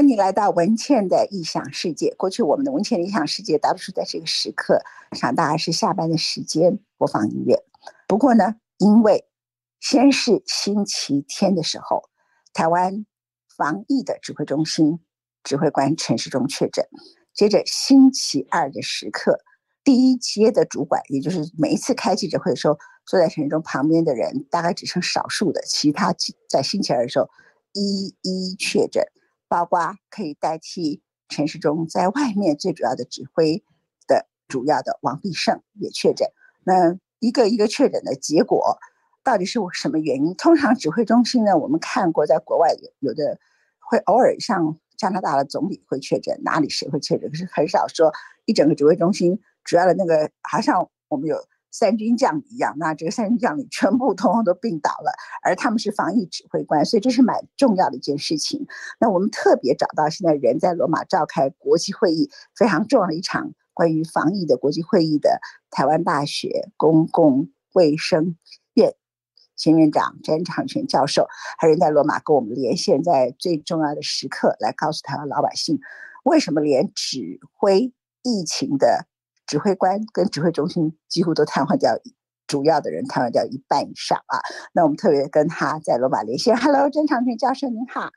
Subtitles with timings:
[0.00, 2.14] 欢迎你来到文倩的异想世界。
[2.16, 4.80] 过去我们的文倩的异想世界，大多数在这个时刻，
[5.12, 7.62] 上大概是下班的时间播放音乐。
[8.08, 9.26] 不过呢，因为
[9.78, 12.04] 先是星期天的时候，
[12.54, 13.04] 台湾
[13.54, 15.00] 防疫的指挥中心
[15.44, 16.86] 指挥官陈时中确诊，
[17.34, 19.40] 接着星期二的时刻，
[19.84, 26.14] 第一阶的主管，也就是每一次开记者会的时候，坐在陈时中旁边的人，大概只剩少数的，其他
[26.48, 27.28] 在星期二的时候
[27.74, 29.04] 一一确诊。
[29.50, 33.64] 包括可以代替陈时中在外面最主要的指挥
[34.06, 36.28] 的主要的王必胜也确诊，
[36.62, 38.78] 那一个一个确诊的结果
[39.24, 40.36] 到底是什么原因？
[40.36, 43.40] 通常指挥中心呢，我们看过在国外有有的
[43.80, 48.12] 会偶尔像加拿大的总理会确诊，哪里谁会确诊，可是很少说
[48.44, 51.36] 一整个指挥中心主要的那个，好像我们有。
[51.70, 58.66] 三军将领一样，那这个三军将领全部通通都病倒了，而他们是防疫指挥官，所以这是蛮重要的一件事情。
[58.98, 65.40] 那我们特别找到现在人在罗马召开国际会议，非常重要的一场关于防疫的国际会议的
[65.70, 68.36] 台湾大学公共卫生
[68.74, 68.94] 院
[69.56, 75.78] 前院长詹长全教授，还人在罗马跟我们连线，在最重要的时刻来告诉台湾老百姓，
[76.24, 79.06] 为什么连指挥疫情的。
[79.50, 81.98] 指挥官跟指挥中心几乎都瘫痪掉，
[82.46, 84.38] 主要的人瘫痪掉一半以上啊。
[84.72, 86.56] 那我们特别跟他在罗马连线。
[86.56, 88.12] Hello，詹长平教授您好。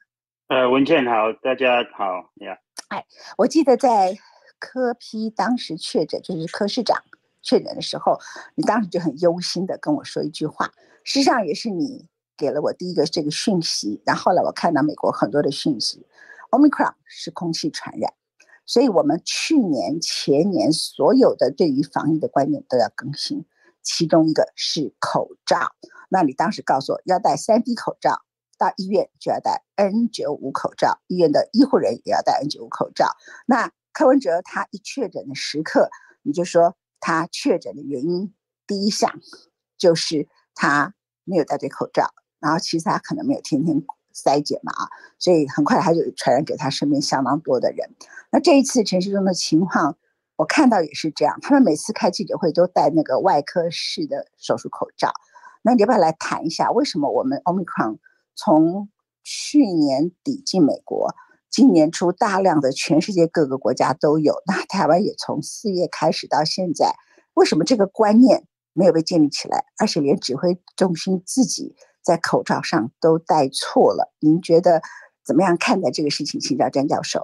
[0.50, 2.60] 呃，文倩好，大家好呀。
[2.90, 3.04] 哎，
[3.36, 4.16] 我记得在
[4.60, 7.02] 科批当时确诊，就是科市长
[7.42, 8.20] 确诊的时候，
[8.54, 10.70] 你当时就很忧心的跟我说一句话，
[11.04, 14.04] 实际上也是你给了我第一个这个讯息。
[14.06, 16.06] 然后后来我看到美国很多的讯息
[16.52, 18.14] ，Omicron 是空气传染。
[18.66, 23.46] 所以，我们去年、前年所有的对于防疫的观念都要更新，
[23.82, 25.74] 其中一个是口罩。
[26.10, 28.22] 那你当时告诉我要戴三 D 口罩，
[28.58, 33.08] 到医院就要戴 N95 口罩，医院的医护人也要戴 N95 口罩。
[33.46, 35.90] 那柯文哲他一确诊的时刻，
[36.22, 38.34] 你就说他确诊的原因，
[38.66, 39.20] 第一项
[39.78, 43.84] 就是他没有戴对口罩，然后其实他可能没有天天。
[44.14, 47.90] 筛检嘛啊，所以很快他就传染给他身边相当多的人。
[48.32, 49.98] 那这一次陈时中的情况，
[50.36, 51.40] 我看到也是这样。
[51.42, 55.12] 他们每次开记者会都戴那个外科式的手术口罩。
[55.62, 57.98] 那你要不要来谈一下，为什么我们 Omicron
[58.36, 58.90] 从
[59.24, 61.16] 去年底进美国，
[61.50, 66.96] 今年初大量的全世界各个国家都有，那台湾也从四月开始到现在，
[67.34, 71.76] 为什么这个观念没有被建立起来，而且连指挥中心自己？
[72.04, 74.82] 在口罩上都戴错了，您觉得
[75.26, 76.40] 怎么样看待这个事情？
[76.40, 77.22] 请教詹教授。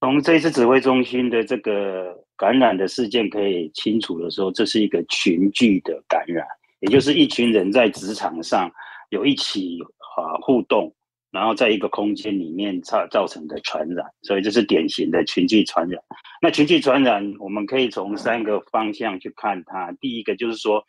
[0.00, 6.46] 从这次指挥中心的这个感染的事件可以清楚的说，这是一个群聚的感染，
[6.80, 8.70] 也就是一群人在职场上
[9.10, 9.78] 有一起
[10.16, 10.92] 啊互动，
[11.30, 16.02] 然后在一个空间里面造造成的传染，所以这是典型的群聚传染。
[16.40, 19.92] 那群聚传染，我们可以从三个方向去看它。
[20.00, 20.82] 第一个就是说，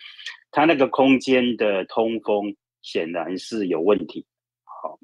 [0.52, 2.56] 它那个空间的通风。
[2.81, 4.25] 显然是有问题，
[4.64, 4.97] 好，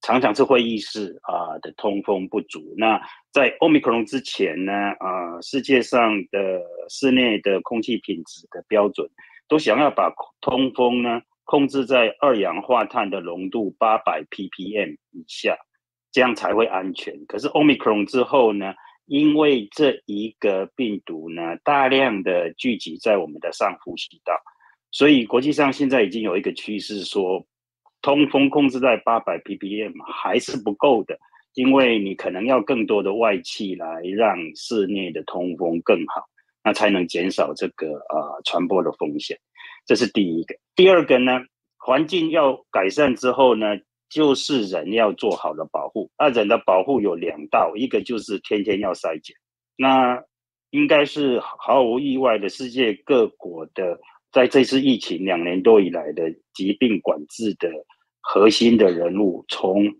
[0.00, 2.74] 常常是会议室啊的通风不足。
[2.76, 3.00] 那
[3.30, 9.08] 在 Omicron 之前呢，啊，世界上的室内的空气品质的标准
[9.48, 15.56] 都想要把通风呢控制在二氧化碳的浓度八百 ppm 以下，
[16.10, 17.26] 这样才会安全。
[17.26, 18.74] 可是 Omicron 之后呢，
[19.06, 24.32] 因为这一个病毒呢大量的聚集在我们的上呼吸道。
[24.92, 27.46] 所以国际上现在已经有一个趋势，说
[28.02, 31.16] 通风控制在八百 ppm 还是不够的，
[31.54, 36.24] 因为你可能要更多的外气来让室内的通风更好，
[36.64, 39.38] 那才能减少这个呃传播的风险。
[39.86, 40.56] 这是第一个。
[40.74, 41.40] 第二个呢，
[41.76, 46.10] 环境要改善之后呢，就是人要做好的保护。
[46.18, 49.36] 那人的保护有两道，一个就是天天要筛检。
[49.76, 50.20] 那
[50.70, 54.00] 应该是毫无意外的，世界各国的。
[54.32, 57.68] 在这次疫情两年多以来的疾病管制的
[58.20, 59.92] 核心的人物，从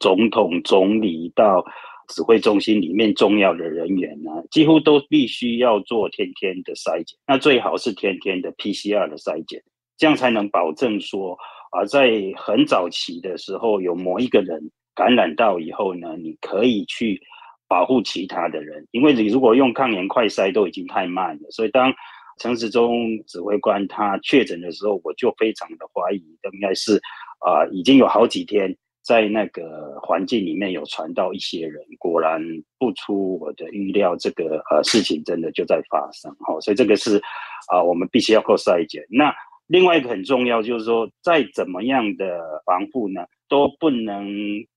[0.00, 1.64] 总统、总理到
[2.08, 7.18] 指挥中心里面重要的人员呢，几乎都必须要做天天的筛检。
[7.26, 9.62] 那最好是天天的 PCR 的筛检，
[9.96, 11.36] 这样才能保证说
[11.70, 17.20] 啊，在很早期的时候有某一个人感染到以后呢，你可以去
[17.68, 21.92] 保护其他的人，因为你如果用抗原快筛都已经太慢了，所以当
[22.38, 26.22] 陈时中指挥官他确诊的时候，我就非常的怀疑，
[26.52, 27.00] 应该是
[27.40, 32.42] 啊、已经有好几天在那个环境里面有传到一些人，果然
[32.78, 37.22] 不出我的预料，这个呃事情真的就在发生，好、哦，所以这个是
[37.70, 39.04] 啊、我们必须要做筛检。
[39.08, 39.34] 那
[39.66, 44.28] 另外一个很重要就是说，再怎么样的防护呢，都不能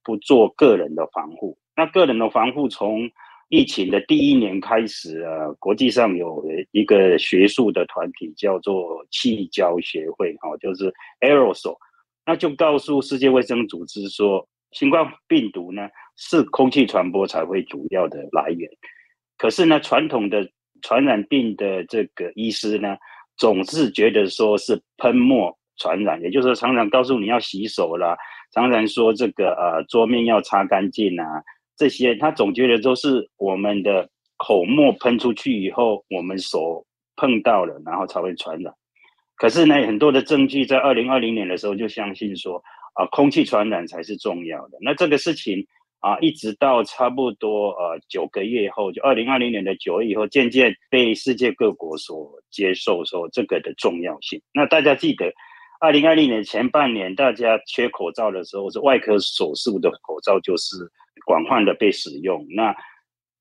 [0.04, 1.58] 不做个人的防护。
[1.76, 3.10] 那个人的防护从
[3.50, 11.76] 疫情的第一年开始啊，国际上有一个学术的团体叫做气胶协会，哦，就是 Aerosol，
[12.26, 18.70] 那就告诉世界卫生组织说，新冠病毒呢是空气传播才会主要的来源。
[19.36, 20.48] 可是呢，传统的
[20.84, 22.96] 传染病的这个医师呢，
[23.36, 28.16] 总是觉得说是喷墨传染，也就是说常常告诉你要洗手啦，
[28.54, 31.26] 常常说这个呃桌面要擦干净啊。
[31.80, 36.86] 这些他总觉得都是我们的口沫喷出去以后，我们手
[37.16, 38.74] 碰到了，然后才会传染。
[39.38, 42.62] 可是呢，很多的证据在二零二零年的时候就相信说
[42.96, 44.78] 啊，空气传染才是重要的。
[44.82, 45.66] 那这个事情
[46.02, 54.42] 啊，一直到差不多呃九个月后，就二零二零年的九月以后，渐渐被世界各国所接受说这个的重要性。
[54.54, 55.32] 那大家记得，
[55.80, 60.76] 二零二零年前半年大家缺口罩的时候，是外科手术的口罩就是。
[61.26, 62.76] 广泛的被使用，那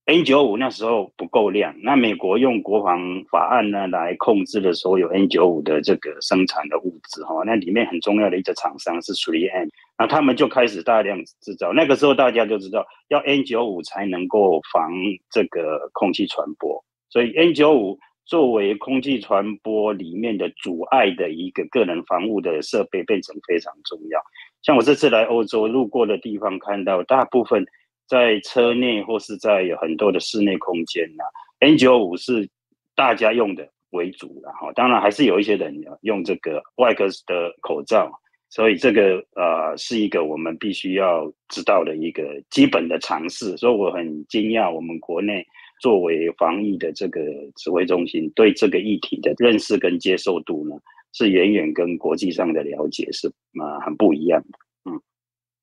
[0.06, 14.90] N95 那时候不够量，那美国用国防法案呢来控制了所有 N95 的这个生产的物质哈，那里面很重要的一个厂商是 3M，那他们就开始大量制造，那个时候大家就知道要 N95 才能够防
[15.30, 17.98] 这个空气传播，所以 N95
[18.28, 24.20] 作为空气传播里面的阻碍的一个个人防护的设备变成非常重要。
[24.60, 27.64] 像我这次来欧洲路过的地方，看到大部分
[28.06, 31.24] 在车内或是在有很多的室内空间呐
[31.60, 32.48] ，N95 是
[32.94, 38.12] 大家用的为主，然后当然还是有一些人用这个外科的口罩，
[38.50, 43.56] 所以这个呃是一个我们必须要知道的一个基本的常识。
[43.56, 45.46] 所以我很惊讶，我们国内
[45.80, 47.20] 作为防疫的这个
[47.56, 50.76] 指挥中心，对这个议题的认识跟接受度呢，
[51.12, 54.58] 是远远跟国际上的了解是啊很不一样的，
[54.90, 55.00] 嗯，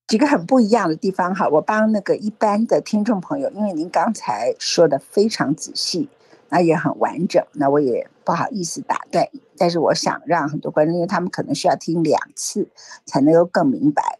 [0.06, 6.08] 几个很不一样的地方哈，我帮那个一般的听众朋友，因为您刚才说的非常仔细，
[6.48, 9.28] 那也很完整，那我也不好意思打断，
[9.58, 12.68] 但是我想让很多观众，因为他们可能需要听两次
[13.04, 14.18] 才能够更明白。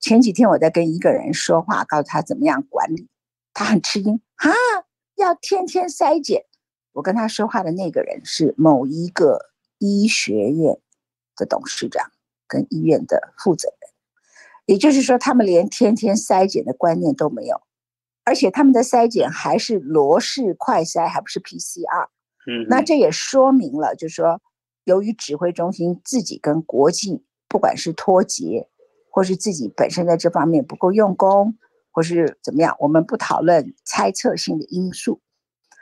[0.00, 3.08] 前几天我在跟一个人说话，告诉他怎么样管理，
[3.52, 4.50] 他很吃惊哈，
[5.18, 6.44] 要天天筛检。
[6.92, 9.48] 我跟他说话的那个人是某一个。
[9.80, 10.76] 医学院
[11.36, 12.10] 的董事长
[12.48, 13.90] 跟医院的负责人，
[14.66, 17.62] 也就是说，他们连天天筛检的观念都没有，
[18.24, 22.08] 而且他们的筛检还是罗氏快筛，还不是 PCR。
[22.48, 24.42] 嗯，那这也说明了，就是说，
[24.82, 28.68] 由于指挥中心自己跟国际不管是脱节，
[29.12, 31.56] 或是自己本身在这方面不够用功，
[31.90, 35.20] 或是怎么样，我们不讨论猜测性的因素。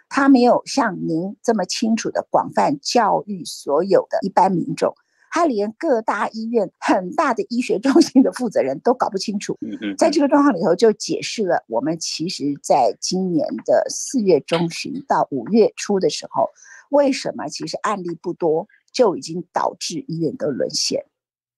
[0.09, 4.95] 他没有像您这么清楚的广泛教育所有的一般民众，
[5.33, 9.59] 他连各大医院很大的医学中心的负责人都搞不清楚。
[9.99, 16.51] 在这个状况里头，就解释了我们其实在今年的四月中旬到五月初的时候，
[16.89, 21.05] 为什么其实案例不多就已经导致医院都沦陷，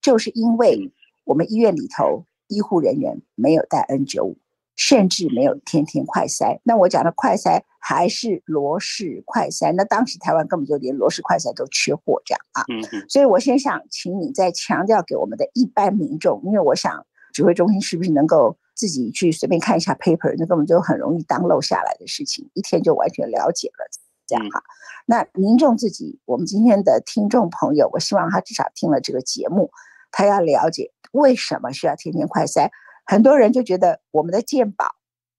[0.01, 0.91] 就是因为
[1.25, 4.37] 我们医院里头医护人员没有戴 N95。
[4.81, 12.63] 甚至没有天天快筛，那我讲的快筛还是罗氏快筛，那当时台湾根本就连罗氏快筛都缺货，这样啊。
[12.69, 13.05] 嗯。
[13.09, 23.91] 所以我先想请你再强调给我们的一般民众，因为我想指挥中心是不是能够自己去随便看一下 paper，那根本就很容易 download 下来的事情，一天就完全了解了，
[24.29, 24.63] 这样哈。
[25.07, 29.73] 那民众自己，我们今天的听众朋友，我希望他至少听了这个节目，
[30.13, 32.69] 他要了解为什么需要天天快筛。
[33.05, 34.87] 很多人就觉得我们的健保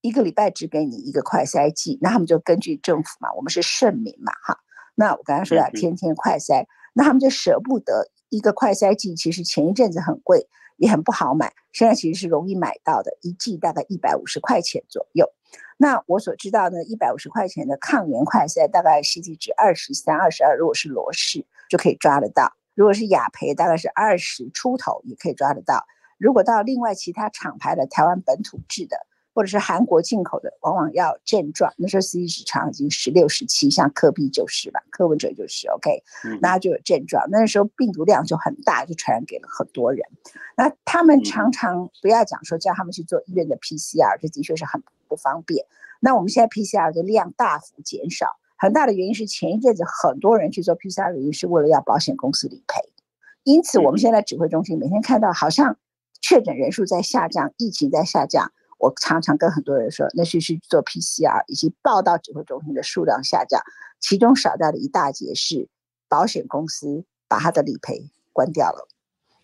[0.02, 4.58] 一个礼拜只给你一个快筛剂，那他们就根据政府嘛，我们是圣民嘛，哈。
[4.96, 10.48] 那我刚才说要天天快筛，那他们就舍不得一个快筛剂，其实前一阵子很贵，
[10.78, 15.30] 也很不好买，现在其实是容易买到的，一剂大概一百五十块钱左右。
[15.78, 22.48] 那我所知道呢，一百五十块钱的抗原快筛大概是 CT 值二十三、二十二，如果是罗氏就可以抓得到；
[22.80, 25.86] 如果是雅培，大概是二十出头也可以抓得到。
[26.18, 28.96] 如果到另外其他厂牌的台湾本土制的，
[29.34, 31.74] 或者是韩国进口的，往往要症状。
[31.76, 36.02] 那时候 CT 值常已经十六、十七，像科比就是吧，柯文哲就是 OK，
[36.40, 37.28] 那就有症状。
[37.30, 40.08] 那时候病毒量就很大，就传染给了很多人。
[40.56, 45.66] 那他们常常不要讲说叫他们去做医院的 PCR，这的确是很不方便。
[46.00, 52.82] 那我们现在 PCR 的量大幅减少，很大的原因是前一阵子很多人去做 PCR 的原因是为了要保险公司理赔。
[53.44, 55.78] 因此，我们现在指挥中心每天看到好像。
[56.22, 58.52] 确诊人数在下降，疫情在下降。
[58.78, 63.62] 我常常跟很多人说，那是去做 PCR 以及报到指挥中心的数量下降，
[64.02, 65.70] 其中少掉的一大截是
[66.10, 68.90] 保险公司把他的理赔关掉了。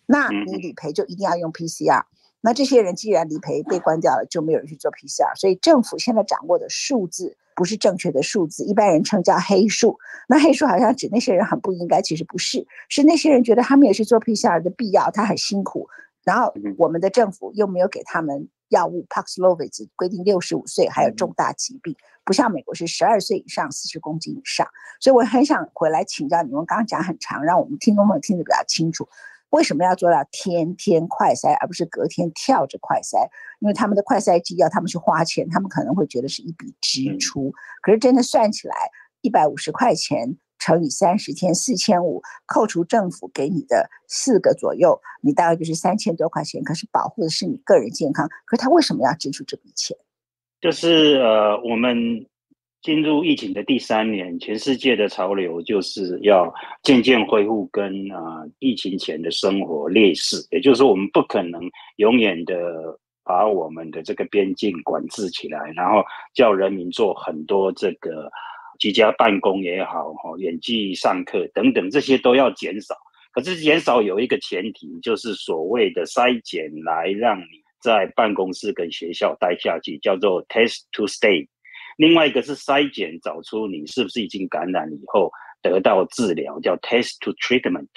[0.05, 2.03] 那你理赔就一定要用 PCR。
[2.41, 9.97] 那这些人既然理赔被关掉了，就没有人去做 PCR，所以政府现在掌握的数字不是正确的数字，一般人称叫黑数。
[10.27, 15.87] 那黑数好像指那些人很不应该，其实不是，是那些人觉得他们也是做 PCR 的必要，他很辛苦，
[16.23, 21.95] 然后我们的政府又没有给他们药物 Paxlovid 规定六十五岁还有重大疾病，
[22.25, 24.67] 不像美国是十二岁以上四十公斤以上，
[24.99, 29.07] 所以我很想回来请教你们，刚刚讲很长，让我们听众朋友听得比较清楚。
[29.55, 33.25] 为什么要做到天天快筛，而不是隔天跳着快筛？
[33.61, 37.53] 因为他们的快筛机要他们去花钱，他们可能会觉得是一笔支出。
[37.81, 38.75] 可是真的算起来，
[39.21, 46.61] 一百五十块钱乘以三十天，四千五，扣除政府给你的四个左右，你大概就是三千多块钱。
[46.61, 48.27] 可是保护的是你个人健康。
[48.45, 49.97] 可是他为什么要支出这笔钱？
[50.59, 52.27] 就是呃，我们。
[52.85, 61.59] 进入疫情的第三年，全世界的潮流就是要渐渐恢复跟啊、疫情前的生活类似，也就是说，我们不可能
[61.95, 62.55] 永远的
[63.23, 66.03] 把我们的这个边境管制起来，然后
[66.35, 68.29] 叫人民做很多这个
[68.77, 72.93] 居家办公也好，哈，远距上课等等，这些都要减少。
[73.31, 77.45] 可是减少有一个前提，就是所谓的筛检来让你
[77.81, 81.47] 在办公室跟学校待下去，叫做 test to stay。
[81.97, 87.87] 另外一个是筛检，找出你是不是已经感染以后得到治疗，叫 test to treatment。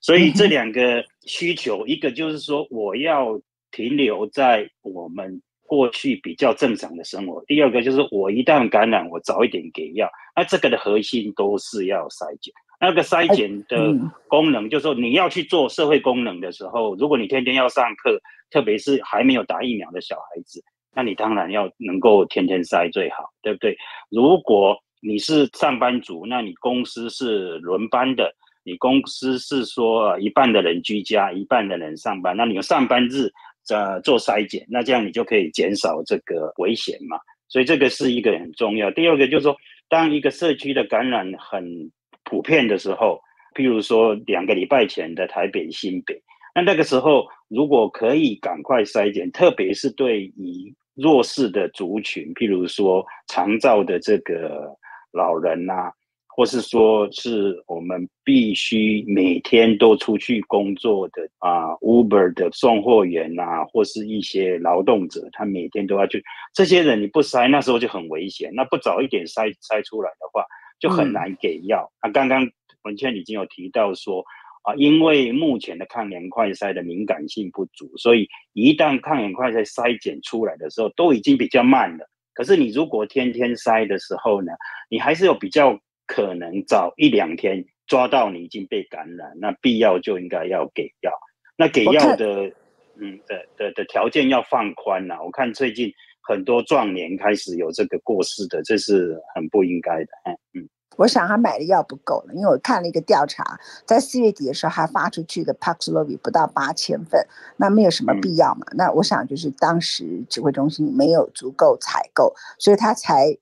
[0.00, 3.40] 所以这两个需求，一个就是说我要
[3.70, 10.08] 停留在我们过去比较正常的生活；第二个就是我一旦感染，我早一点给药。
[10.36, 12.52] 那这个的核心都是要筛检。
[12.80, 13.94] 那个筛检的
[14.28, 20.62] 功能，就是说你要去做社会功能的时候，如果你天天要上课，特别是还没有打疫苗的小孩子。
[20.94, 23.76] 那你当然要能够天天筛最好，对不对？
[24.10, 28.34] 如果你是上班族，那你公司是轮班的，
[28.64, 33.30] 你公司是说一半的人居家，一半的人上班，那你有上班日
[33.68, 37.18] 呃做筛检，那这样你就可以减少这个危险嘛。
[37.48, 38.90] 所以这个是一个很重要。
[38.90, 39.54] 第二个就是说，
[39.88, 41.90] 当一个社区的感染很
[42.24, 43.20] 普遍的时候，
[43.54, 46.20] 譬如说两个礼拜前的台北、新北，
[46.54, 54.70] 那那个时候如果可以赶快筛检，特别是对于弱势的族群，譬如说长照的这个
[55.12, 55.92] 老人呐、啊，
[56.28, 66.22] 或是说是我们必须每天都出去工作的啊，Uber 的送货员呐、啊，或是一些劳动者，他每天都要去。
[66.52, 68.50] 这些人你不筛，那时候就很危险。
[68.54, 70.44] 那不早一点筛筛出来的话，
[70.78, 71.90] 就很难给药。
[72.02, 72.48] 那、嗯啊、刚刚
[72.84, 74.24] 文倩已经有提到说。
[74.64, 82.08] 啊，因为目前的抗原快筛的敏感性不足，所以一旦抗原快筛筛检出来的时候，都已经比较慢了。
[82.32, 84.52] 可是你如果天天筛的时候呢，
[84.88, 91.12] 你还是有比较可能早一两天抓到你已经被感染，那必要就应该要给药。
[91.56, 92.50] 那给药的，
[92.96, 95.22] 嗯的的的条件要放宽了。
[95.22, 95.92] 我看最近
[96.22, 100.08] 很多壮年开始有这个过世的，这是很不应该的。
[100.54, 100.66] 嗯。
[100.96, 108.66] 我想他买的药不够了，因为我看了一个调查，在四月底的时候还发出去的 Paxlovid 不到八千份，那没有什么必要嘛？
[108.72, 113.36] 那我想就是当时指挥中心没有足够采购，所以他才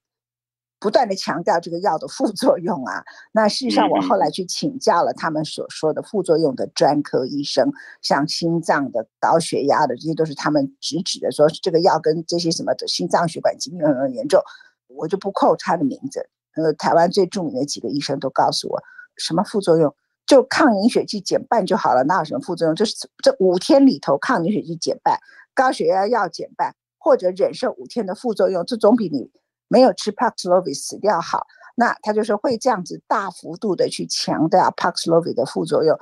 [0.80, 3.04] 不断的强调这个药的副 作用啊。
[3.32, 14.42] 那事实上我后来去请教了他们所说的副作用的专科医生，像心脏的、高血压的，这些都是他们直指的，说这个药跟这些什么的心脏血管疾病很严重，
[14.88, 16.28] 我就不扣他的名字。
[16.54, 18.82] 呃，台湾最著名的几个医生都告诉我，
[19.16, 19.94] 什么副作用？
[20.24, 22.74] 就抗凝血剂减半就好了，哪有什么副作用？
[22.74, 25.18] 就是这五天里头抗凝血剂减半，
[25.52, 29.30] 高血压药减半，或者忍受五天的副作用，这总比你
[29.68, 31.46] 没有吃 Paxlovid 死掉好。
[31.74, 35.98] 那他就说会这样子大幅度的去强调 Paxlovid 的副作用，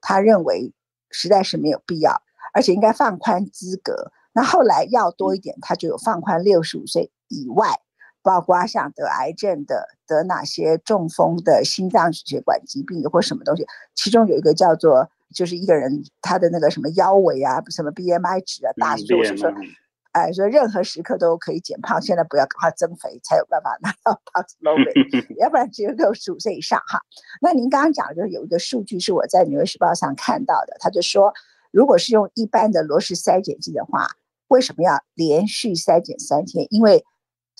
[0.00, 0.74] 他认为
[1.10, 2.20] 实在是没有必要，
[2.52, 4.10] 而且应该放宽资格。
[4.32, 7.80] 那后来药多一点，他就有放宽六十五岁以外。
[8.22, 19.52] 包括像得癌症的、得哪些中风的、心脏血管疾病或什么东西，其中有一个叫做，就是一个人他的那个什么腰围啊，什么 BMI 值啊，大数是说，
[20.12, 27.00] 哎，说任何时刻都可以减胖，现在不要赶快增肥，才有办法拿到 Paxlovid，要不然只有六十五岁以上哈。
[27.40, 31.32] 那您刚刚讲的就是有一个数据是我在《纽约时报》上看到的，他就说，
[31.70, 34.08] 如果是用一般的罗氏筛检剂的话，
[34.48, 36.66] 为什么要连续筛检三天？
[36.70, 37.04] 因为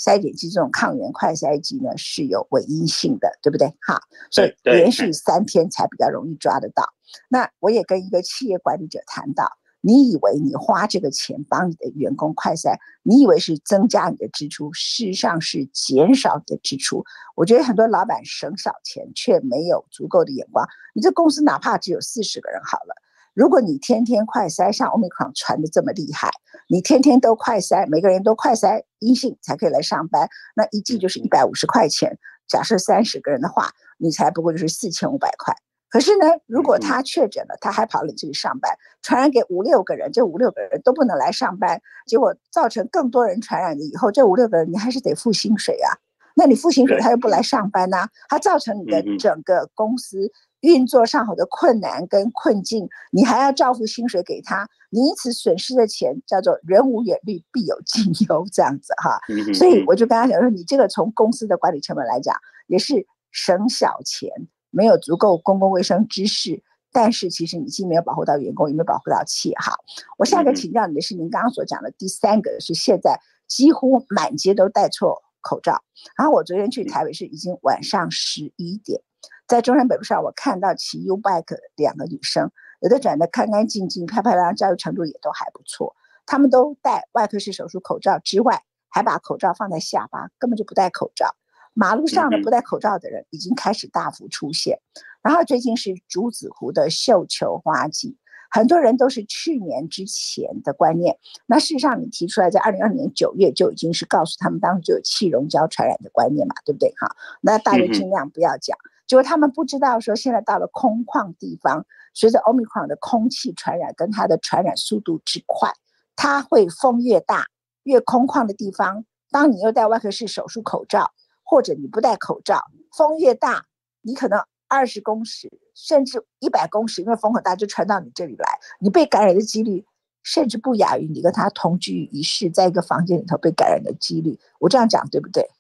[0.01, 3.69] 筛检剂这种抗原快筛剂呢，是有伪阴性的，对不对？
[3.87, 6.85] 哈，所以连续三天才比较容易抓得到。
[7.29, 9.53] 那我也跟一个企业管理者谈到，
[9.83, 17.05] 你以为你花这个钱帮你的员工快筛，你以为是增加你的支出，事实上是减少你的支出。
[17.37, 20.67] 我觉得很多老板省少钱，却没有足够的眼光。
[20.95, 22.95] 你这公司哪怕只有四十个人好了，
[23.35, 26.31] 如果你天天快筛，像 Omicron 传的这么厉害，
[26.69, 32.19] 你天天都快筛，每个人都快筛阴性才可以来上班，那一剂就是一百五十块钱。
[32.49, 35.55] 假设三十个人的话，你才不过就是四千五百块。
[35.89, 38.73] 可是呢，如果他确诊了，他还跑你这里上班，
[39.03, 45.91] 传染给五六个人，这五六个人都不能来上班，结果造成更多人传染了以后，这五六个人你还是得付薪水啊。
[46.37, 59.21] 那你付薪水，他又不来上班呐、啊，他造成你的整个公司运作上好的困难跟困境，你还要照付薪水给他，你因此损失的钱叫做人无远虑，必有近忧，这样子哈。
[59.55, 62.37] 所以我就跟他讲说，你这个从公司的管理成本来讲，
[62.67, 64.31] 也是省小钱。
[64.73, 66.63] 没有足够公共卫生知识，
[66.93, 69.57] 但是其实你既没有保护到员工，也没有保护到企业。
[69.57, 69.75] 哈，
[70.17, 75.83] 我下一个请教你的是，您刚刚所讲的第三个是现在几乎满街都戴错口罩。
[76.17, 79.03] 然后我昨天去台北市，已经晚上十一点，
[79.47, 82.51] 在中山北路上，我看到骑 U bike 两个女生，
[82.81, 85.95] 有的长得干干净净、漂漂亮亮，教育程度也都还不错。
[86.27, 91.35] 她们都戴外科式手术口罩之外，还把口罩放在下巴，根本就不戴口罩。
[91.73, 94.81] 马路上的不戴口罩的人已经开始大幅出现，
[95.23, 98.19] 然后最近是竹子湖的绣球花季，
[98.51, 101.17] 很多人都是去年之前的观念。
[101.47, 106.93] 那事实上，你提出来在二零二零年九月就已经是告诉他们，当时就有气溶胶传染的观念嘛，对不对？
[107.01, 108.77] 哈，那大家尽量不要讲，
[109.11, 115.73] 就是他们不知道说现在到了空旷地方，随着 Omicron 的空气传染跟它的传染速度之快，
[116.15, 117.47] 它会风越大
[117.83, 121.11] 越空旷的地方，当你又戴外科式手术口罩。
[121.43, 122.63] 或者你不戴口罩，
[122.97, 123.67] 风越大，
[124.03, 129.85] 你可能二十公尺甚至一百公尺，因为风很大就传到你这里来，你被感染的几率
[130.23, 134.39] 甚至不亚于你跟他同居一室，在一个房间里头被感染的几率。
[134.61, 135.51] 我这样讲对不对？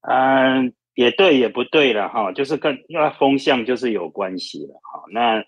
[0.00, 5.02] 嗯，也对，也不对了哈，就是跟那风向就是有关系了哈。
[5.10, 5.44] 那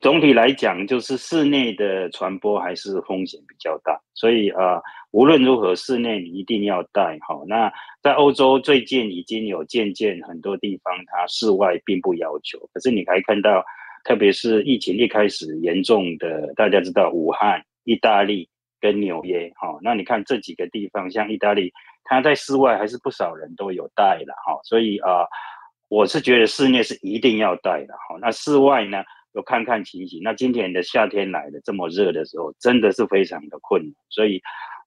[0.00, 4.74] 总体来讲，就是室内的传播还是风险比较大，所以啊。
[4.74, 4.82] 呃
[5.14, 7.44] 无论如何，室内你一定要戴好。
[7.46, 7.72] 那
[8.02, 12.58] 在欧洲最近已经有渐渐很多地方，它室外并不要求。
[12.72, 13.64] 可是你还看到，
[14.02, 18.48] 特别是疫情一开始严重的，大家知道武汉、意大利
[18.80, 21.72] 跟纽约，哈，那你看这几个地方，像意大利，
[22.04, 24.58] 它在室外还是不少人都有戴的，哈。
[24.64, 25.26] 所以啊，
[25.88, 28.16] 我是觉得室内是一定要戴的，哈。
[28.20, 30.20] 那室外呢，有看看情形。
[30.22, 34.40] 那今年的夏天来了，这么热的时候，真的是非常的困难，所以。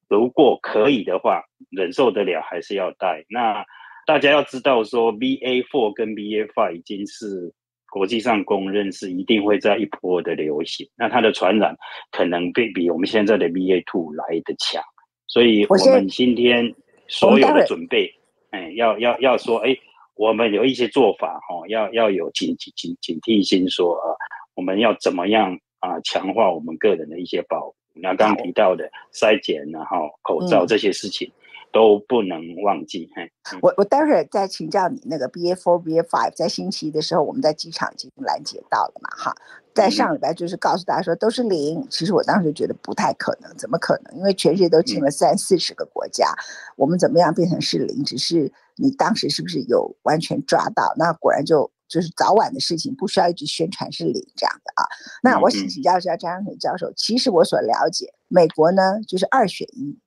[0.09, 3.25] 如果可以的话，忍受得了还是要戴。
[3.27, 3.65] 那
[4.05, 7.53] 大家要知道说，BA four 跟 BA five 已经是
[7.91, 10.87] 国际上公认是一定会在一波的流行。
[10.95, 11.75] 那它的传染
[12.09, 14.81] 可能比比我们现在的 BA two 来的强。
[15.27, 16.73] 所以我们今天
[17.07, 18.13] 所有的准备，
[18.51, 19.75] 哎，要要要说，哎，
[20.15, 24.15] 我们有一些做法哦，要要有警警警警惕心，说啊，
[24.55, 27.75] 我们要怎么样啊，强化我们个人的一些保护。
[27.93, 31.31] 那刚刚提到的筛检，然后口罩这些事情
[31.71, 33.09] 都不能忘记。
[33.15, 39.09] 嘿、我我待会儿再请教你那个 BA four BA five，在星期一的时候，我们在机场已经拦截到了嘛？
[39.15, 39.35] 哈，
[39.73, 44.17] 在上礼拜就是告诉大家说都是零，其实我当时就觉得不太可能，怎么可能？
[44.17, 46.33] 因为全世界都进了三四十个国家，
[46.75, 48.03] 我们怎么样变成是零？
[48.03, 50.93] 只是你当时是不是有完全抓到？
[50.97, 51.71] 那果然就。
[51.89, 54.83] 就是早晚的事情，不需要一直宣传是零这样的啊。
[55.23, 59.97] 那我请请教一下张阳教授，其实我所了解，美国呢就是二选一，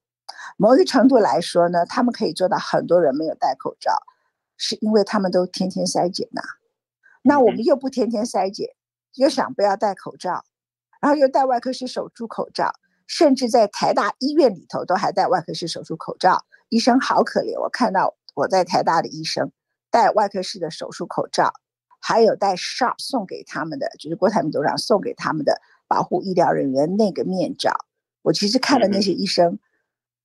[0.57, 3.93] 某一个程度来说呢，他们可以做到很多人没有戴口罩，
[4.57, 6.43] 是因为他们都天天筛检呐。
[7.23, 8.69] 那我们又不天天筛检，
[9.15, 10.45] 又想不要戴口罩，
[11.01, 12.73] 然后又戴外科室手术口罩，
[13.07, 17.61] 甚至在台大医院里头都还戴外科室手术口罩，医生好可怜。
[17.61, 19.51] 我看到我在台大的医生
[19.91, 21.53] 戴外科室的手术口罩。
[22.03, 27.75] 还有戴 Sharp 送给他们的，就是郭台铭董事长送给他们的保护医疗人员那个面罩。
[28.23, 29.59] 我其实看了那些医生，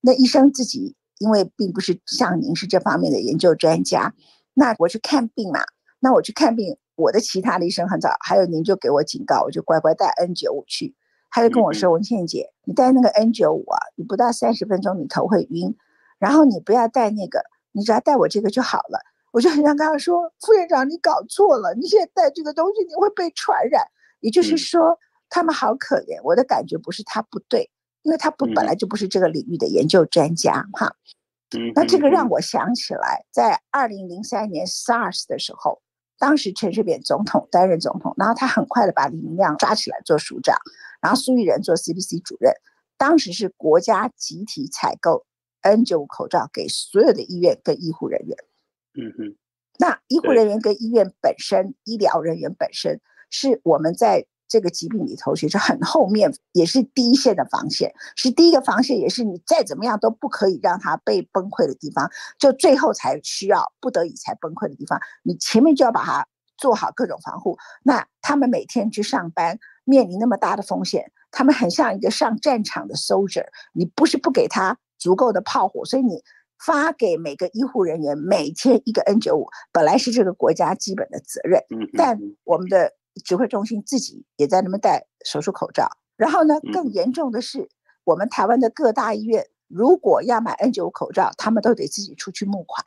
[0.06, 4.14] 那医生自己因为并不是像您是这方面的研究专家，
[4.54, 5.62] 那我去看病嘛，
[6.00, 10.94] 那我去看病，我的其他的医生很早，还有您就给我警告，我就乖乖带 N 九五去。
[11.32, 15.76] 他就跟我说：“文倩姐，你带那个 N 九五啊，你不到三十分钟你头会晕，
[16.20, 19.00] 然后你不要带那个，你只要带我这个就好了。”
[19.34, 23.84] 我就很想跟他说：“副院长，你搞错了，你现在带这个东西，你会被传染。
[24.22, 24.98] 也就是说，
[25.30, 26.22] 他们好可怜。
[26.24, 27.70] 我的感觉不是他不对，
[28.06, 30.96] 因为他不本来就不是这个领域的研究专家哈。
[31.74, 35.82] 那这个让我想起来，在二零零三年 SARS 的时候，
[36.20, 40.56] 当时陈水扁总统担任总统，然后他很快的把李明亮抓起来做署长，
[41.02, 42.54] 然后苏益仁做 CDC 主任。
[42.98, 45.26] 当时是国家集体采购
[45.64, 48.38] N95 口罩给所有的医院跟医护人员。”
[48.98, 49.38] 嗯哼，
[49.80, 66.28] 那医护人员跟医院本身，医疗人员本身是我们在这个疾病里头，其实很后面，也是第一线的防线，是第一个防线，也是你再怎么样都不可以让它被崩溃的地方，就最后才需要不得已才崩溃的地方，你前面就要把它
[66.58, 67.58] 做好各种防护。
[67.84, 76.22] 那他们每天去上班，面临那么大的风险，他们很像一个上战场的 soldier，你不是不给他足够的炮火，所以你
[76.60, 81.62] 发给每个医护人员每天一个 N95，本来是这个国家基本的责任，
[81.98, 82.94] 但我们的。
[83.24, 87.70] 指挥中心自己也在那边戴手术口罩，然后呢，更严重的是，
[88.04, 92.84] 我们台湾的各大医院如果要买 N95 口罩，他们都得自己出去募款，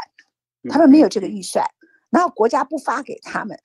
[0.68, 1.26] 他们没有这个。
[1.26, 1.64] 预算，
[2.10, 3.58] 然后国家不发给他们，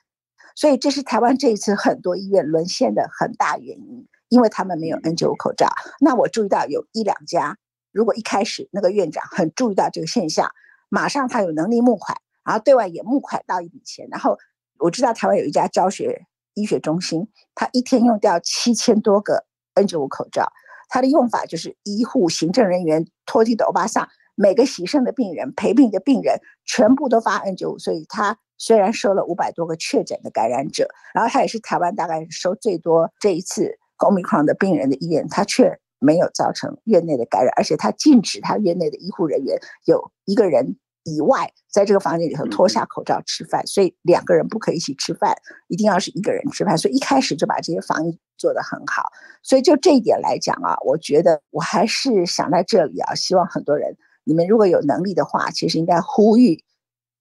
[0.55, 5.67] 所以这是台湾这一次很多医院沦陷的很大原因，因为他们没有 N95 口罩。
[5.99, 7.57] 那我注意到有一两家，
[7.91, 10.49] 如果一开始那个院长很注意到这个现象，
[10.89, 14.37] 马上他有能力募款，然后对外也募款到一笔钱，然后
[14.79, 16.25] 我知道台湾有一家教学。
[16.53, 20.51] 医学中心，他一天用掉七千多个 N95 口罩。
[20.89, 27.79] 他的用法就是医护、行政人员、拖地的欧巴桑，每个洗肾的病人、陪病的病人，全部都发 N95。
[27.79, 40.77] 所以，他虽然收了五百多个确诊的感染者，然后他也是台湾大概收最多这一次 Omicron 的病人的医院，他却没有造成院内的感染，而且他禁止他院内的医护人员有一个人。
[41.03, 45.35] 以外，在这个房间里头脱下口罩吃饭，所以两个人不可以一起吃饭，
[45.67, 46.77] 一定要是一个人吃饭。
[46.77, 49.11] 所以一开始就把这些防疫做得很好。
[49.41, 56.63] 所以就这一点来讲啊，我觉得我还是想在这里啊，希望很多人，你们如果有能力的话，其实应该呼吁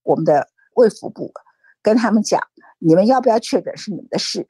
[0.04, 1.32] 我们的卫福部，
[1.82, 2.40] 跟他们讲，
[2.78, 4.46] 你们要不要确诊是你们的事，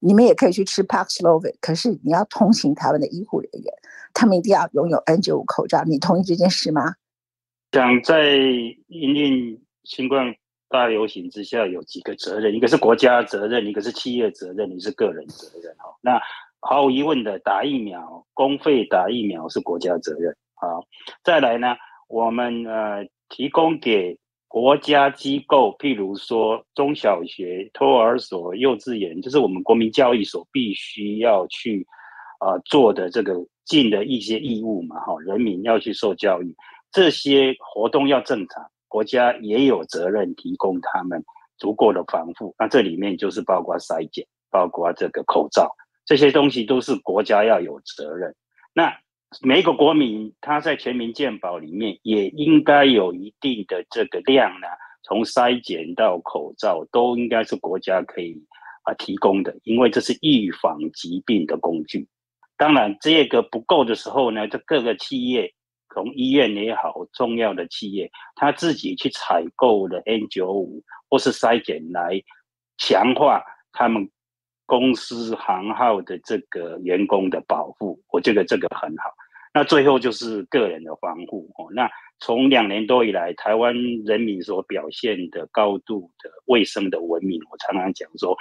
[0.00, 3.72] 你们也可以去吃 Paxlovid，可是你要同情台湾的医护人员，
[4.12, 5.84] 他们一定要拥有 N95 口罩。
[5.84, 6.96] 你同意这件事吗？
[7.72, 8.36] 想在
[8.88, 10.34] 因应新冠
[10.68, 15.74] 大流行之下，有几个责任，一个是国家责任，一个是企业责任，一个是个人责任。
[15.78, 16.20] 哈，那
[16.60, 20.36] 毫无疑问的，打疫苗，公费打疫苗是国家责任。
[20.54, 20.84] 好，
[21.24, 21.74] 再来呢，
[22.08, 31.86] 我们呃提供给国家机构，譬如说中小学、托儿所、幼稚园，就是我们国民教育所必须要去
[32.38, 35.00] 啊、做的这个尽的一些义务嘛。
[35.00, 36.54] 哈，人民要去受教育。
[36.92, 41.24] 这些活动要正常，国家也有责任提供他们
[41.56, 42.54] 足够的防护。
[42.58, 45.74] 那这里面就是包括筛检，包括这个口罩，
[46.04, 48.34] 这些东西都是国家要有责任。
[48.74, 48.94] 那
[49.40, 54.66] 每一个国民他在全民健保里面也应该有一定的这个量呢，
[55.02, 58.44] 从筛检到口罩都应该是国家可以
[58.82, 62.06] 啊提供的，因为这是预防疾病的工具。
[62.58, 65.54] 当然，这个不够的时候呢，这各个企业。
[65.92, 72.22] 从医院也好，重要的企业，他自己去采购的 N95 或是筛检来
[72.78, 74.10] 强化他们
[74.64, 79.10] 公司行号的这个员工的保护，我觉得这个很好。
[79.52, 81.68] 那最后就是个人的防护哦。
[81.74, 83.74] 那从两年多以来，台湾
[84.06, 88.34] 人民所表现的高度的卫生的文明，我常常讲说，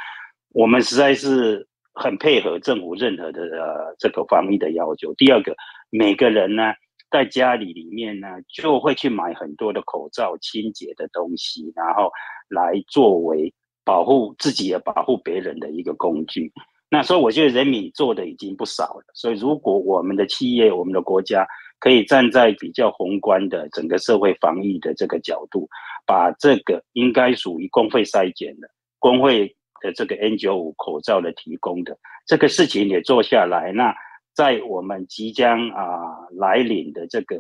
[0.54, 5.14] 我们实在是很配合政府任何的呃这个防疫的要求。
[5.16, 5.54] 第二个，
[5.90, 6.74] 每个人呢。
[7.12, 12.10] 在家里里面呢，就会去买很多的口罩、清洁的东西，然后
[12.48, 16.50] 来作为保护自己也保护别人的一个工具。
[16.90, 19.04] 那所以我觉得人民做的已经不少了。
[19.14, 21.46] 所以如果我们的企业、我们的国家
[21.80, 25.68] 可以站在比较宏观的整个社会防疫的这个角度，
[26.06, 28.70] 把这个应该属于工会筛检的、
[29.00, 33.94] 工会的这个 N95 口罩的提供的这个事情也做下来，那。
[34.34, 37.38] 在我们即将啊、呃、来临的这个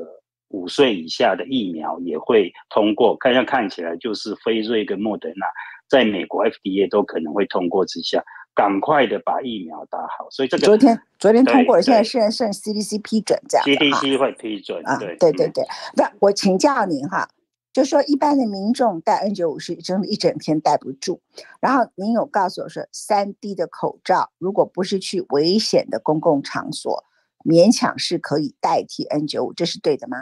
[0.50, 5.46] 五岁以下的疫苗也会通过，看样看起来就是辉瑞跟莫德纳，
[5.88, 8.24] 在美国 FDA 都可能会通过之下，
[8.54, 10.30] 赶快的把疫苗打好。
[10.30, 13.66] 所以这个昨天昨天通过了，现在剩剩 CDC 批准这样。
[13.66, 15.64] CDC 会批准啊，对对对对。
[15.96, 17.28] 那我请教您哈。
[17.74, 21.22] 就说一般的民众戴 N95 是真的一整天戴不住，
[21.60, 27.04] 然后您有告诉我说，三 D 的口罩如果不是去危险的公共场所，
[27.46, 30.18] 勉强是可以代替 N95，这是对的吗？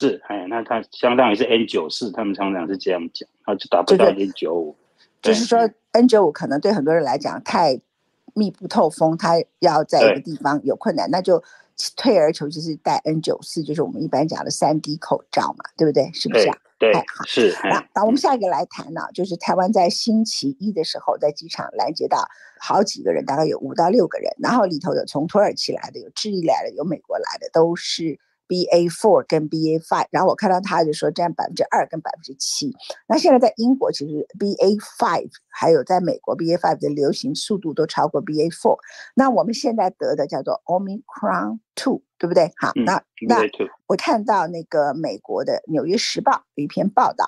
[0.00, 4.74] 是，哎，那它相当于是 N94，他们常常是这样讲，它就达不到 N95。
[5.22, 7.80] 就是说 N95 可能对很多人来讲太
[8.34, 11.42] 密不透风，它要在一个地方有困难，那就。
[11.94, 16.10] 退而求其次，戴 N94，就是我们一般讲的三 D 口罩嘛，对不对？
[16.14, 16.56] 是不是啊？
[16.78, 17.56] 对，好是。
[17.64, 22.28] 那那我们下一个来谈呢，就是台湾在星期一的时候，在机场拦截到
[22.60, 32.74] 好几个人，大概有五到六个人，然后里头有从土耳其来的，有智利来的，有美国来的，都是 BA four 跟 BA five，然后我看到他就说占百分之二跟百分之七。
[33.08, 38.78] 那现在在英国，其实 BA five 还有在美国 BA five 的流行速度都超过 BA four。
[39.14, 42.52] 那我们现在得的叫做 Omicron two，对不对？
[42.56, 43.40] 好，嗯、那那
[43.86, 47.24] 我看到那个美国的《纽约时报》有一篇报道，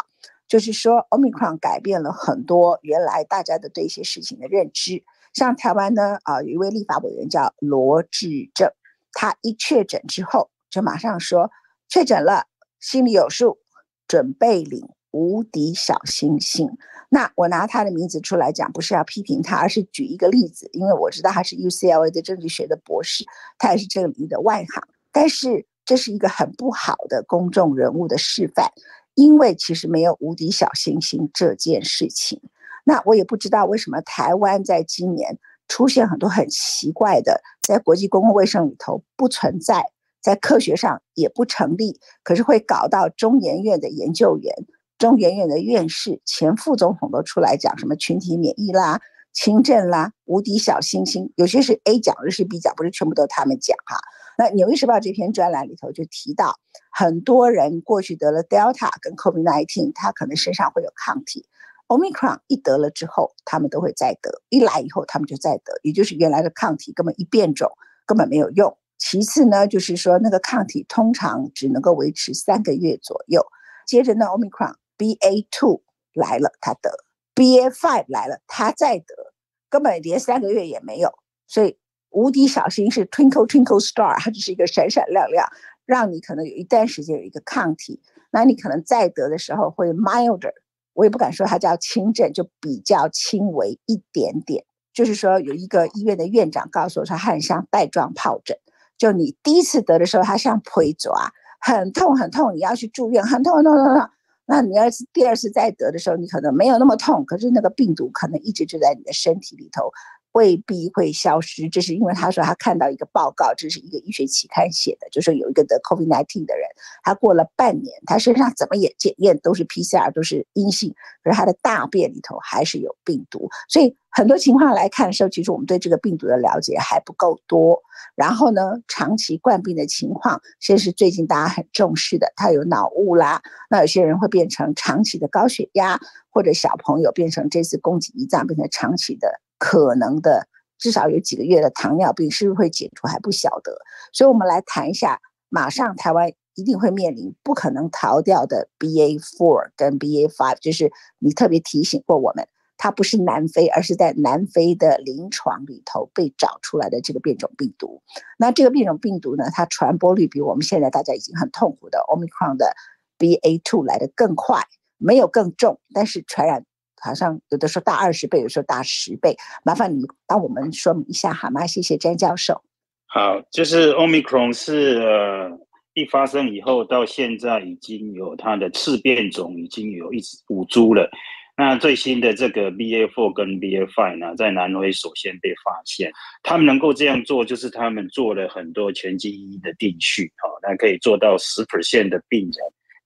[0.46, 5.02] 就是说 Omicron 改变了很多原来大家的对一些事情的认知。
[5.34, 8.70] 像台湾呢，啊，有一位立法委员叫罗志政，
[9.12, 10.50] 他一确诊之后。
[10.70, 11.50] 就马上说
[11.88, 12.46] 确诊了，
[12.80, 13.58] 心里有数，
[14.06, 16.68] 准备领无敌小星星。
[17.10, 23.24] 那我拿他的名字出来讲，不是要批评他，而是举一个例子，因为我知道他是 UCLA 的政治学的博士，
[23.56, 24.82] 他也是这个领域的外行。
[25.10, 28.70] 但是这是一个很不好的公众人物的示范，
[29.14, 32.42] 因为其实没有无敌小星星这件事情。
[32.84, 39.86] 那我也不知道为什么台湾在今年出现很多很奇怪的，在国际公共卫生里头不存在。
[40.28, 44.54] 在科学上也不成立，可是会搞到中研院的研究员、
[44.98, 49.00] 中研院的院士、前副总统都出来讲什么群体免疫啦、
[49.32, 53.96] 轻症啦、无敌小星星，有些是 A 讲，有些是 B 讲，不是全部都他们讲哈。
[54.36, 56.56] 那《纽约时报》这篇专栏里头就提到，
[56.92, 61.46] 很多人过去得了 Delta 跟 COVID-19，他可能身上会有抗体
[61.86, 67.72] ，Omicron 一得了之后，他们都会再得，一来以后他们就再得，也就是原来的抗体根本一变种，
[68.04, 68.76] 根本没有用。
[69.10, 73.46] 其次呢，就是说那个抗体通常只能够维持三个月左右。
[73.86, 76.90] 接着呢，Omicron BA two 来了，他得
[77.34, 79.32] ；BA five 来了，他再得，
[79.70, 81.10] 根本连三个月也没有。
[81.46, 81.78] 所以
[82.10, 85.48] 无敌小星是 Twinkle Twinkle Star，它只是一个闪闪亮亮，
[85.86, 90.52] 让你可能有一段时间有一个抗体，那你可能再得的时候会 milder，
[90.92, 94.66] 我也不敢说它叫轻症，就比较轻微一点点。
[94.92, 98.58] 就是说有一个医院的院长告诉我说，它很像带状疱疹。
[98.98, 101.14] 就你第一次得的时候，它像腿爪，
[101.60, 104.08] 很痛很痛，你要去住院，很痛很痛很痛。
[104.44, 109.92] 那你要是第二次再得的时候，你可能没有那么痛，可是那个病毒可能一直就在你的身体里头。
[110.38, 116.68] 未必会消失，这是因为他说他看到一个报告，这是一个医学期刊写的，就是有一个得 COVID-19 的人，
[117.02, 127.82] 他过了半年，他身上怎么也检验都是 PCR 都是阴性，可是他的大便里头还是有病毒，所以很多情况来看的时候，其实我们对这个病毒的了解还不够多。
[128.14, 135.98] 然后呢，长期冠病的情况，其实是最近大家很重视的，他有脑雾啦，那有些人会变成长期的高血压，
[136.30, 139.40] 或者小朋友变成这次攻击胰脏变成长期的。
[139.58, 140.46] 可能的，
[140.78, 143.76] 至少有几个月的糖尿病是不是会解除还不晓得，
[144.12, 158.02] 所以我们来谈一下，马上台湾一定会面临不可能逃掉的 BA four 跟 BA five，就是你特别提醒过我们，它不是南非，而是在南非的临床里头被找出来的这个变种病毒。
[158.38, 162.74] 那这个变种病毒呢，它传播率比我们现在大家已经很痛苦的 Omicron 的
[163.18, 164.62] BA two 来得更快，
[164.96, 166.64] 没有更重，但是传染。
[167.00, 169.36] 好像有的时候大二十倍，有时候大十倍。
[169.64, 171.66] 麻烦你帮我们说明一下好吗？
[171.66, 172.62] 谢谢詹教授。
[173.06, 175.50] 好，就是 Omicron 是呃
[175.94, 181.10] 一发生以后到现在已经有它的次变种，已经有一五株了。
[181.56, 186.12] 那最新的这个 BA4 跟 BA5 呢，在南非首先被发现。
[186.44, 192.52] 他们能够这样做，就是他们做了很多全基因的定序，好，那可以做到十 percent 的病人。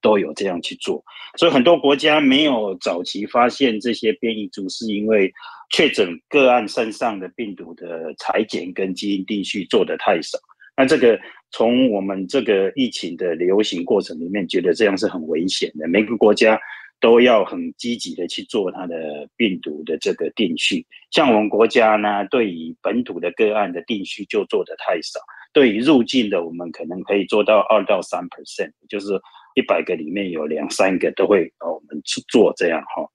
[0.03, 1.03] 都有这样去做，
[1.39, 5.33] 所以很多国家没有早期发现这些变异株，是因为
[5.71, 10.37] 确诊个案身上的病毒的裁剪跟基因定序做得太少。
[10.77, 11.19] 那这个
[11.53, 15.87] 从我们这个疫情的流行过程里面，觉得这样是很危险的。
[15.87, 16.59] 每个国家
[17.01, 20.85] 都要很积极的去做它的病毒的这个定序。
[21.11, 25.21] 像我们国家呢，对于本土的个案的定序就做得太少。
[25.53, 29.21] 对于入境的，我们可能可以做到二到三 percent，就是。
[29.55, 33.07] 一百个里面有两三个都会哦，我们去做这样哈。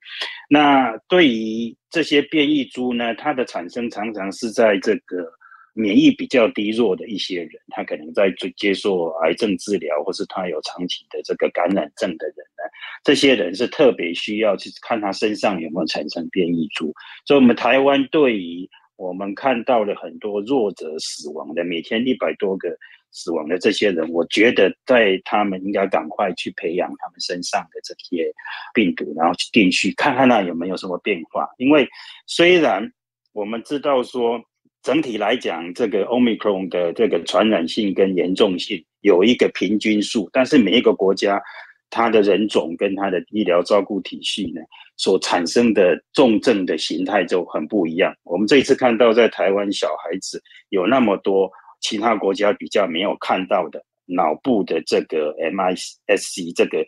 [0.49, 5.31] 那对于这些变异株呢，它的产生常常是在这个
[5.73, 12.63] 免疫比较低弱的一些人，他可能在接受癌症治疗，或是他有长期的这个感染症的人呢，
[13.03, 16.93] 这些人是特别需要去看他身上有没有产生变异株。
[17.25, 22.77] 所以，我们台湾对于我们看到了很多弱者死亡的，每天一百多个。
[23.11, 28.31] 死亡的这些人，我觉得在他们应该赶快去培养他们身上的这些
[28.73, 31.47] 病毒，然后去定序，看看那有没有什么变化。
[31.57, 31.87] 因为
[32.27, 32.91] 虽然
[33.33, 34.39] 我们知道说
[34.83, 41.41] 整体来讲，这个 Omicron 的这个传染性跟严重性有一个平均数，但是每一个国家
[41.89, 44.61] 它的人种跟它的医疗照顾体系呢，
[44.95, 48.13] 所产生的重症的形态就很不一样。
[48.23, 50.39] 我们这一次看到在台湾小孩子
[50.69, 51.49] 有那么多。
[51.79, 56.85] 其他国家比较没有看到的脑部的这个 MIS-C 这个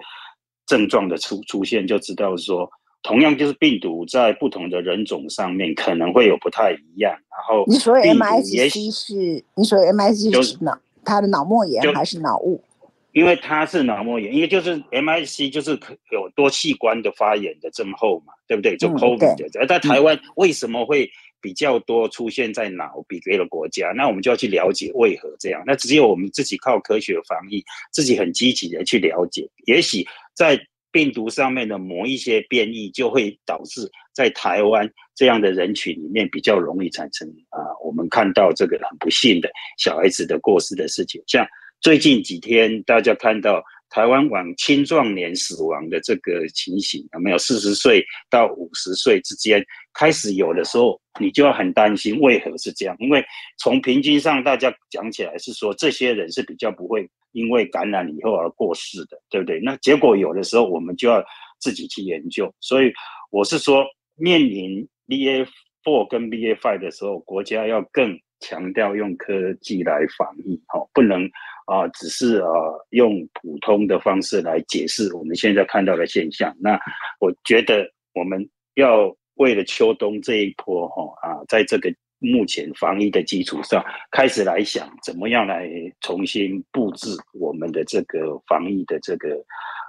[0.66, 2.70] 症状的出出现，就知道说，
[3.02, 7.12] 同样就是病毒在不同的人种上面可能会有不太一样。
[7.12, 12.64] 然后你说 MIS-C 是你说 MIS-C 是脑它的脑膜炎还是脑雾？
[13.12, 15.72] 因为它是脑膜炎，因为就是 MIS-C 就是
[16.12, 18.78] 有多器官的发炎的症候嘛，对不对？
[18.78, 19.60] 就 COVID 的。
[19.60, 21.10] 而、嗯、在台湾为什么会
[21.42, 23.92] 比较多出现在哪，比别的国家？
[23.96, 25.64] 那我们就要去了解为何这样。
[25.66, 29.50] 那只有我们自己靠科学防疫，自己很积极的去了解。
[29.66, 30.60] 也许在
[30.92, 41.48] 病毒上面的某一些变异，就会导致在台湾这样的人群里面比较容易产生啊，我们看到这个很不幸的小孩子的过世的事情，像。
[41.82, 49.66] 最近几天，大家看到台湾往青壮年死亡的这个情形，有没有四十岁到五十岁之间
[50.00, 52.96] 开始有的时候，你就要很担心为何是这样？
[53.00, 53.22] 因为
[53.58, 59.60] 从平均上，大家讲起来是说这些人是比较不会因为感染以后而过世的，对不对？
[59.60, 61.22] 那结果有的时候我们就要
[61.60, 62.50] 自己去研究。
[62.62, 62.94] 所以
[63.30, 63.86] 我是说，
[64.16, 65.46] 面临 BA
[65.84, 71.30] four 跟 BA five 的时候，国家要更强调用科技来防疫，哈，不能。
[71.66, 72.50] 啊，只是啊，
[72.90, 76.52] 用普通的方式来解释我们现在看到的现象。
[76.60, 76.80] 那
[77.20, 85.68] 我觉得我们要为了秋冬这一波哈啊，在这个目前防疫的基础上，开始来想怎么样来
[86.02, 89.30] 重新布置我们的这个防疫的这个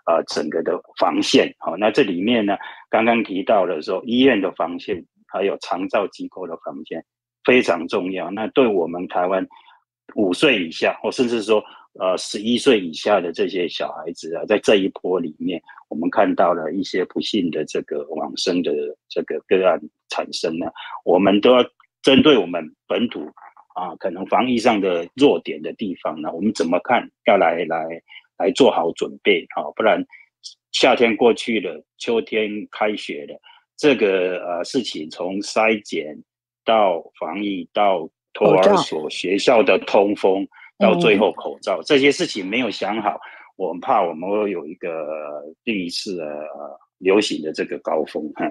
[0.04, 1.54] 啊整个的防线。
[1.58, 2.56] 好，那这里面呢，
[2.88, 7.04] 刚刚提到了说医院的防线，还有长照机构的防线
[7.44, 8.30] 非常重要。
[8.30, 9.46] 那对我们台湾。
[10.16, 11.62] 五岁以下，或甚至说，
[11.98, 18.72] 呃，十一岁以下的这些小孩子啊，在这一波里面，我们看到了一些不幸的这个往生的
[19.09, 20.66] 这个个案产生呢。
[21.05, 21.64] 我们都要
[22.00, 23.26] 针对我们本土
[23.74, 27.11] 啊，可能防疫上的弱点的地方呢，我们怎么看？
[27.26, 27.85] 要来来
[28.38, 30.00] 来做好准备啊，不然
[30.70, 33.40] 夏天过去了，秋天开学了，
[33.76, 36.22] 这个呃事情从筛检
[36.64, 38.09] 到防疫到。
[38.33, 40.46] 托儿所、学校的通风，
[40.81, 43.21] 到最后口罩，这些事情没有想好，
[43.57, 48.33] 我们怕我们会有一个第一次呃流行的这个高峰。
[48.35, 48.51] 哈，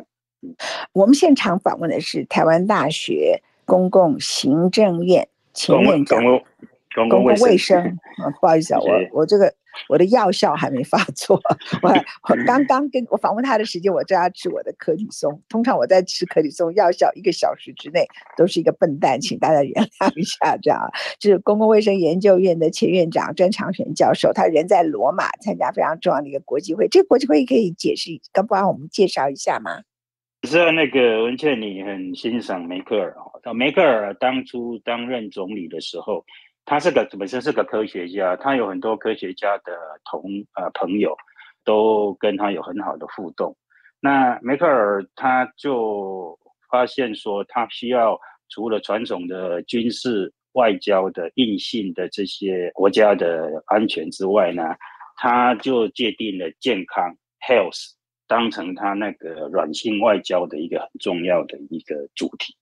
[0.94, 6.24] 我们现场访问的是台湾大学公共行政院前院长。
[6.96, 7.80] 公共卫生，
[8.18, 9.54] 啊，不好意思啊，我我这个
[9.88, 11.40] 我的药效还没发作，
[11.82, 11.90] 我
[12.30, 15.42] 我刚刚跟我访问他的时间，我正要吃我的可里松。
[15.48, 20.58] 通常我在吃可里松药效一个小时之内都是一个笨蛋，请大家原谅一下。
[20.62, 20.80] 这样，
[21.20, 26.88] 就是公共卫生研究院的前院长詹长全教授，他人在罗马参加非常重要的一个国际会。
[26.88, 29.82] 这个国际会议可以解释，跟帮我们介绍一下吗？
[30.42, 36.26] 知道那个文倩，你很欣赏梅克尔啊，梅克尔当初担任总理的时候。
[36.70, 39.74] 他是个本身是个科学家，他有很多科学家的
[40.06, 40.22] 同
[40.54, 41.18] 呃朋友，
[41.64, 43.58] 都跟他有很好的互动。
[44.00, 46.38] 那梅克尔他就
[46.70, 54.62] 发现说，他需要除了传统的军事外交的硬性的这些国家的安全之外呢，
[55.16, 57.94] 他就界定了健康 health
[58.28, 62.56] 当成他那个软性外交的一个很重要的一个主题。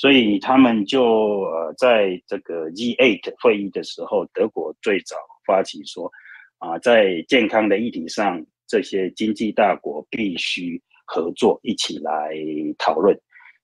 [0.00, 1.02] 所以他们就
[1.42, 6.10] 呃，在这个 G8 会议的时候，德国最早发起说，
[6.56, 12.30] 啊，在健康的议题上，这些经济大国必须合作，一起来
[12.78, 13.14] 讨论。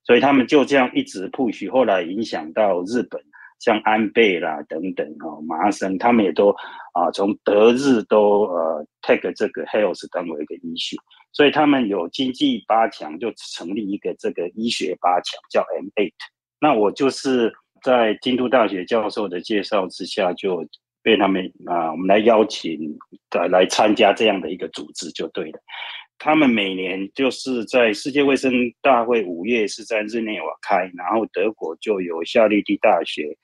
[0.04, 3.18] 所以他们就这样一直 push，后来影响到日本，
[3.58, 6.50] 像安倍啦等等啊，麻生他们也都
[6.92, 10.98] 啊，从德日都呃 take 这个 health 当为一个 issue。
[11.36, 16.10] 所以他们有经济八强，就成立一个这个医学八强，叫 M8。
[16.58, 20.66] 那我就是在京都大学教授的介绍之下，就
[21.02, 22.80] 被他们啊，我们来邀请
[23.34, 25.58] 来来参加这样的一个组织就对了。
[26.18, 33.36] 他们每年就是在世界卫生大会五月是在日内瓦开，然后德国就由夏利蒂大学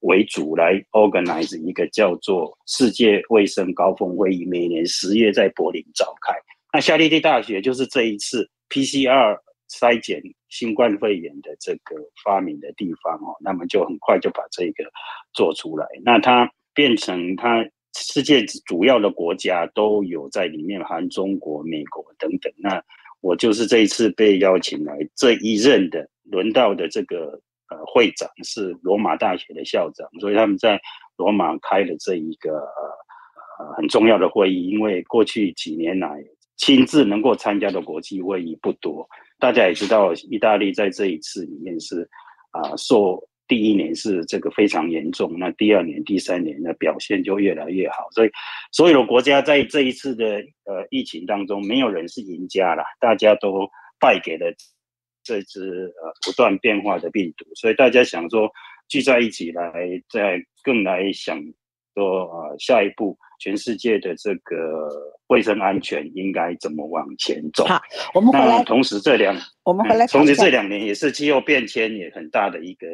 [0.00, 6.34] 为主来 organize 一个叫做世界卫生高峰会议，每年十月在柏林召开。
[6.74, 9.38] 那夏利蒂大学就是这一次 PCR
[9.70, 14.84] 筛检新冠肺炎的这个发明的地方哦，那么就很快就把这个
[15.32, 15.86] 做出来。
[16.04, 17.64] 那它变成它
[17.96, 22.52] 世界主要的国家都有在里面，含中国、美国等等。
[22.56, 22.82] 那
[23.20, 30.80] 我就是这一次被邀请来这一任的轮到的这个呃会长是罗马大学的校长，所以他们在
[31.16, 32.50] 罗马开了这一个
[33.60, 36.20] 呃很重要的会议，因为过去几年来。
[36.56, 42.08] 亲自能够参加的国际会议不多，大家也知道，意大利在这一次里面是
[42.52, 48.08] 啊、受第一年是这个非常严重，那第二年、第三年的表现就越来越好。
[48.12, 48.30] 所以，
[48.70, 54.46] 所有的国家在这一次的呃疫情当中，没有人是赢家啦，大家都败给了
[55.24, 55.60] 这只
[56.00, 57.44] 呃不断变化的病毒。
[57.56, 58.48] 所以大家想说
[58.88, 59.72] 聚在一起来，
[60.08, 61.38] 再更来想
[61.94, 64.90] 说呃下一步全世界的这个
[65.28, 67.64] 卫生安全应该怎么往前走。
[67.64, 67.80] 好，
[68.14, 68.62] 我们回来。
[68.64, 72.86] 同时这两我们回来、嗯，同时这两年也是气候变迁也很大的一个。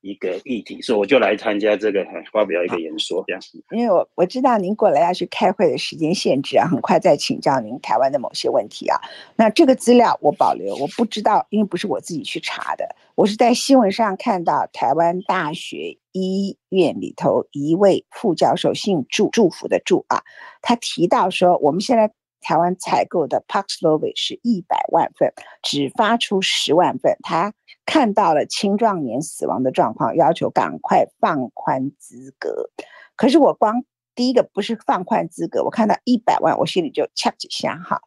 [0.00, 3.42] 一个议题，所以我就来参加这个，发表一个演说这样。
[3.72, 8.96] 因为我我知道您过来要去开会的时间限制啊，很快再请教您台湾的某些问题啊。
[9.34, 20.22] 那这个资料我保留，我不知道，因为不是我自己去查的，我是在新闻上看到台湾大学医院里头一位副教授姓祝，祝福的祝啊，
[20.62, 27.52] 他提到说，我们现在台湾采购的 Paxlovid 是一百万份，只发出十万份，他。
[27.86, 32.68] 看到了青壮年死亡的状况，要求赶快放宽资格。
[33.16, 33.82] 可是我光
[34.14, 37.98] 第一个不是放宽资格，我看到一百万，我心里就掐几下哈。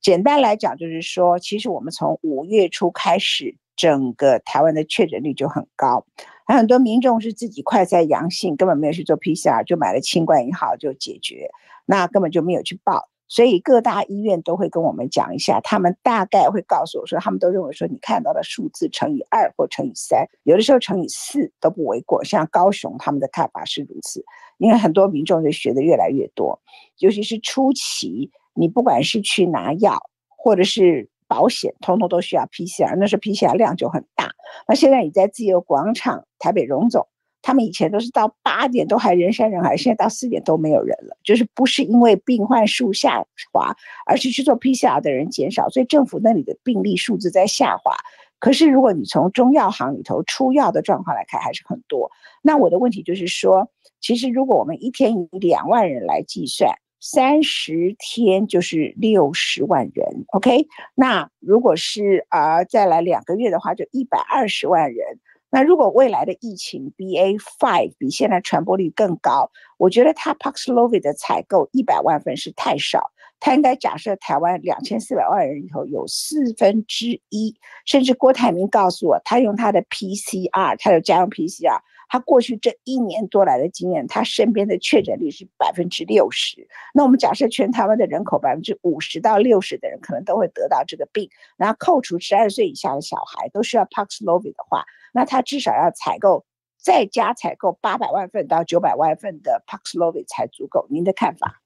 [0.00, 6.06] 简单来讲，就是说，其实我们从五月初开始，整个台湾的确诊率就很高，
[6.44, 11.48] 还很多民众是自己快筛阳性，根本没有去做 PCR，就买了清冠一号就解决，
[11.86, 13.08] 那根本就没有去报。
[13.26, 22.22] 所以各大医院都会跟我们讲一下，他们大概会告诉我说，他们都认为说，你看到的数字乘以二或乘以三，有的时候乘以四都不为过。
[22.22, 24.22] 像高雄他们的看法是如此，
[24.58, 26.60] 因为很多民众就学的越来越多，
[26.98, 34.30] 尤其是初期，你不管是去拿药或者是保险，通通都需要 PCR，那时候 PCR 量就很大。
[34.68, 37.08] 那现在你在自由广场、台北荣总。
[37.46, 41.14] 他们以前都是到八点都还人山人海，现在到四点都没有人了。
[41.22, 43.22] 就是不是因为病患数下
[43.52, 43.76] 滑，
[44.06, 47.94] 而是去做 PCR 的人减少，所以政府那里的病例数字在下滑。
[48.38, 52.10] 可是如果你从中药行里头出药的状况来看，还是很多。
[52.40, 53.68] 那我的问题就是说，
[54.00, 56.74] 其实如果我们一天以两万人来计算，
[57.06, 60.66] 三十天就是六十万人，OK？
[60.94, 65.20] 那如果是啊、呃、再来两个月的话，就一百二十万人。
[65.50, 81.78] 那如果未来的疫情 BA.5 比现在传播率更高，我觉得他 Paxlovid 的采购一百万份是太少，他应该假设台湾两千四百万人里头有四分之一，甚至郭台铭告诉我，他用他的 PCR，他有家用 PCR，
[82.08, 86.66] 他过去这一年多来的经验，他身边的确诊率是百分之六十。
[86.92, 94.84] 那我们假设全台湾的人口百分之五十到六十的人可能都会得到这个病，然后扣除十二岁以下的小孩都需要 Paxlovid 的话。
[95.12, 96.44] 那他至少要采购，
[96.76, 100.86] 再加采购八百万份到九百万份的 Paxlovid 才足够。
[100.90, 101.60] 您的看法？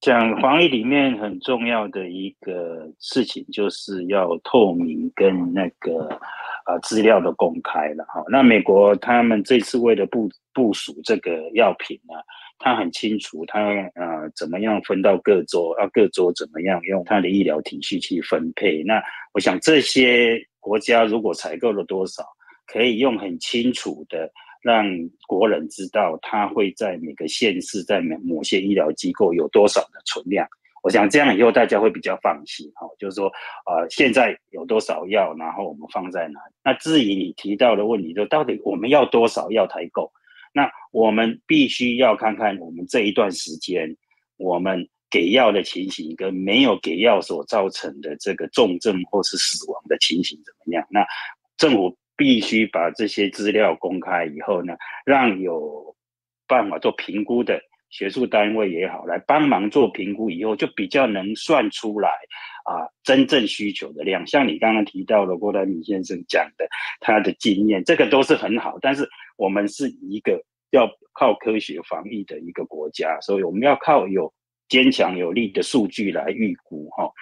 [0.00, 6.20] 讲防疫里面很重要的一个事情，就是要透明跟那个
[6.64, 8.22] 啊资料都公开了哈。
[8.28, 12.14] 那美国他们这次为了部部署这个药品呢，
[12.58, 13.60] 他很清楚他
[13.94, 18.82] 呃怎么样分到各州，要各州怎么样用他的医疗体系去分配。
[18.82, 19.02] 那
[19.32, 22.22] 我想这些国家如果采购了多少，
[22.66, 24.30] 可以用很清楚的
[24.62, 24.86] 让
[25.26, 30.46] 国人知道，他会在每个县市，在某某些医疗机构有多少的存量。
[30.82, 33.26] 我想这样以后大家会比较放心哈，就是说，
[33.66, 36.54] 呃，现在有多少药，然后我们放在哪里？
[36.64, 40.12] 那至于你提到的问题，就到底我们要多少药才够？
[40.52, 43.96] 那我们必须要看看我们这一段时间，
[44.36, 50.86] 我们给药的情形跟没有给药所造成的这个重症或是死亡的情形怎么样？
[50.90, 51.06] 那
[51.56, 51.96] 政府。
[52.14, 55.96] 必须把这些资料公开以后呢，让有
[56.46, 57.60] 办法做评估的
[57.92, 62.08] 学术单位也好，来帮忙做评估以后，就比较能算出来
[62.64, 64.26] 啊真正需求的量。
[64.26, 66.66] 像你刚刚提到的郭台铭先生讲的，
[67.00, 68.78] 他的经验，这个都是很好。
[68.80, 74.32] 但是我们是一个要靠科学防疫的一个国家，所以我们要靠有
[74.68, 77.12] 坚强有力的数据来预估哈。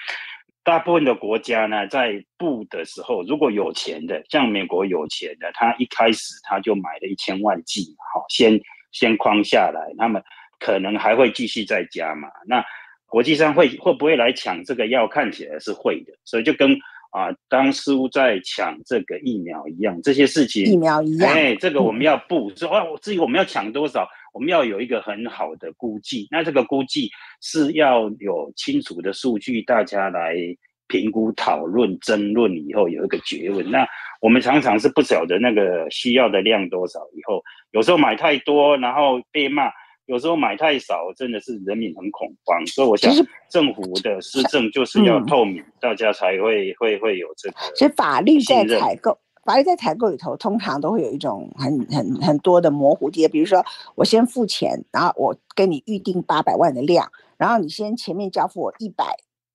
[0.62, 8.60] 大部分的国家呢，在布的时候，如果有钱的，像美国有钱的，他一开始他就买了一千万剂，好，先
[8.92, 10.22] 先框下来，那么
[10.61, 12.28] 可能还会继续再加嘛。
[12.46, 12.64] 那
[13.06, 15.08] 国际上会会不会来抢这个药？
[15.08, 16.72] 看起来是会的，所以就跟
[17.11, 24.08] 啊、呃，当初在抢这个疫苗一样，这些事情疫苗一样，哎，这个我们要布，说啊，至于我们要抢多少？
[24.32, 30.36] 我们要有一个很好的估计，那这个估计是要有清楚的数据，大家来
[30.86, 33.68] 评估、讨论、争论以后有一个结论。
[33.68, 33.84] 那
[34.20, 37.42] 我们常常是不晓得那个需要的量多少，以后
[37.72, 39.64] 有时候买太多，然后被骂；
[40.11, 42.66] 有时候买太少，真的是人民很恐慌。
[42.66, 43.14] 所以我想，
[43.48, 47.56] 政府的施政就是要透明，大家才会会会有这个。
[47.76, 49.16] 所以法律在采购。
[49.44, 59.04] 法律在采购里头通常都会有一种很很很多的模糊点，比如说我先付钱，然后我跟你预定八百万的量，然后你先前面交付我一百。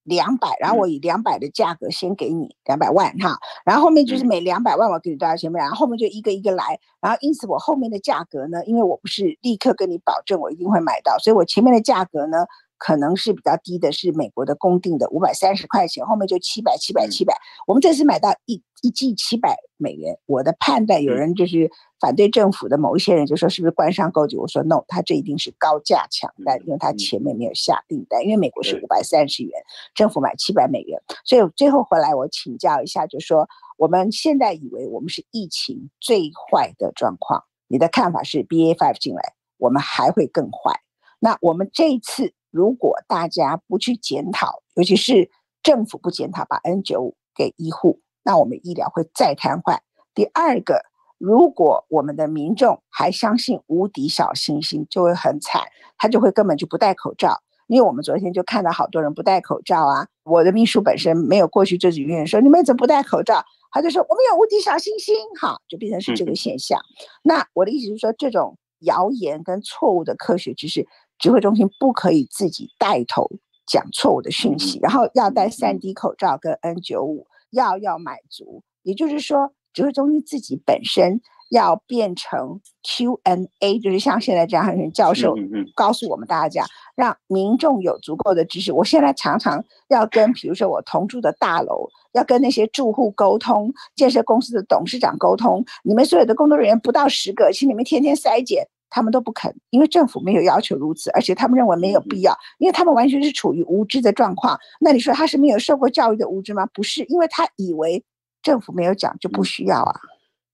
[0.06, 12.46] 两百，然后我以两百的价格先给你两百万哈，然后后面就是每两百万我给你多少钱，然后后面就一个一个来，然后因此我后面的价格呢，因为我不是立刻跟你保证我一定会买到，所以我前面的价格呢。
[12.78, 17.36] 可能是比较低的，是美国的公定的五百三十块钱，后面就七百、七百、七百。
[17.68, 24.38] 我们这次买到一一季七百美元，我的判断，有人就是反对政府的某一些人就说是不是官商勾结？
[24.38, 29.52] 我说 no，他这一定是高价抢单，因为他前面没有下订单，因为美国是五百三十元，
[29.96, 33.48] 政府买七百美元，所以最后回来我请教一下，就说
[33.78, 40.82] 我们现在以为我们是疫情最坏的状况，你的看法是 BA five 进来，我们还会更坏？
[41.20, 42.34] 那我们这一次。
[42.56, 45.30] 如果大家不去检讨，尤其是
[45.62, 49.80] 政府不检讨，把 N 九五给医护，那我们医疗会再瘫痪。
[50.14, 50.82] 第二个，
[51.18, 55.64] 如果我们的民众还相信无敌小星星，就会很惨，
[55.98, 57.42] 他就会根本就不戴口罩。
[57.68, 66.80] 因为我们昨天就看到好多人不戴口罩啊，我的秘书本身没有过去这几个月说你们怎么不戴口罩，他就说我们有无敌小星星，哈，就变成是这个现象。
[67.22, 70.88] 那我的意思是说，这种谣言跟错误的科学知识。
[71.20, 73.30] 指挥中心不可以自己带头
[73.66, 85.34] 讲错误的讯息，然后要戴三 D 口罩跟 N95，要要买足，也就是说，指挥中心自己本身要变成 Q&A，就是像现在这样，很教授
[85.74, 88.72] 告诉我们大家，让民众有足够的知识。
[88.72, 98.68] 我现在常常要跟，比如说我同住的大楼，要跟那些住户沟通，建设公司的董事长沟通，你们所有的工作人员不到十个，请你们天天筛检。
[98.96, 104.58] 他们都不肯，因为政府没有要求如此，而且他们认为没有必要，因为他们完全是处于无知的状况。
[104.80, 106.66] 那你说他是没有受过教育的无知吗？
[106.74, 108.02] 不是，因为他以为
[108.42, 110.00] 政府没有讲就不需要啊。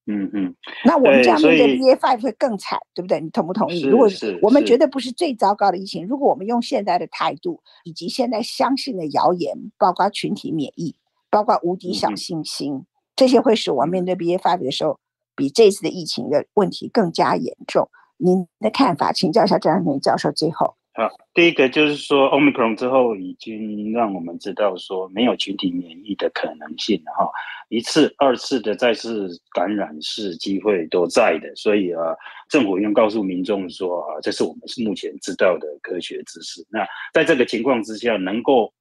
[0.07, 0.55] 嗯嗯。
[0.83, 3.21] 那我们这样面对 BA five 会更惨，对不对？
[3.21, 3.83] 你同不同意？
[3.83, 4.09] 如果
[4.41, 10.95] 我们绝对不是最糟糕的疫情，如果我们用现在的态度以及现在相信的谣言，包括群体免疫，
[11.29, 12.85] 包括无敌小星星，嗯、
[13.15, 14.99] 这些会使我们面对 BA five 的时候，
[15.35, 17.87] 比这次的疫情的问题更加严重。
[18.23, 20.31] 您的看法，请教一下张阳明教授。
[20.31, 27.31] 最后，好，第一个就是说，Omicron 之后已经让我们知道说没有群体免疫的可能性了哈，
[27.69, 32.15] 一次、二次的再次感染是机会都在的，所以啊，
[32.49, 36.65] 政府应告诉民众说啊，这是我们是目前知道的科学知识。
[36.69, 38.71] 那在这个情况之下，能够。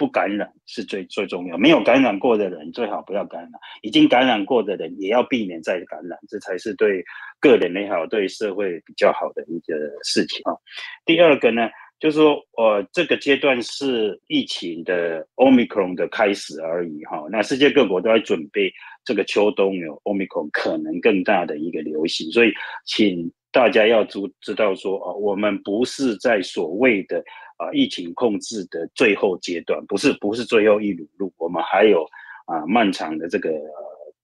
[0.00, 7.04] 不感染是最最重要，没有感染过的人最好不要感染，已经感染过的人也要避免再感染，这才是对
[7.38, 10.56] 个人也好，对社会比较好的一个事情啊。
[11.04, 17.22] 第二个呢，就是说，呃，这个阶段是疫情的 Omicron 的开始而已哈。
[17.30, 18.72] 那世界各国都在准备
[19.04, 22.52] 这个秋冬有 Omicron 可能更大的一个流行，所以
[22.86, 27.22] 请大家要知知道说，哦，我们不是在所谓的。
[27.60, 32.06] 啊，疫情控制的最后阶段，不是不是最后一缕路，我们还有
[32.46, 33.52] 啊漫长的这个、